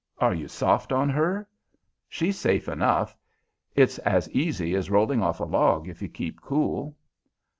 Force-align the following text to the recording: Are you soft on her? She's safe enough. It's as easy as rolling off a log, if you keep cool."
Are 0.17 0.33
you 0.33 0.47
soft 0.47 0.91
on 0.91 1.11
her? 1.11 1.47
She's 2.09 2.35
safe 2.35 2.67
enough. 2.67 3.15
It's 3.75 3.99
as 3.99 4.27
easy 4.31 4.73
as 4.73 4.89
rolling 4.89 5.21
off 5.21 5.39
a 5.39 5.43
log, 5.45 5.87
if 5.87 6.01
you 6.01 6.09
keep 6.09 6.41
cool." 6.41 6.95